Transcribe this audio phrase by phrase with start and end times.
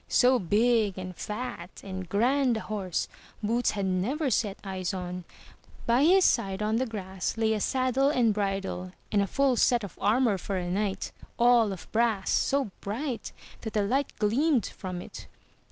[0.07, 3.07] So big, and fat, and grand a horse.
[3.43, 5.25] Boots had never set eyes on;
[5.85, 9.83] by his side on the grass lay a saddle and bridle, and a full set
[9.83, 15.03] of armour for a knight, all of brass, so bright that the light gleamed from
[15.03, 15.27] it.